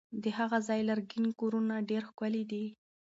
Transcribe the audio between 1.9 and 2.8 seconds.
ښکلي دي.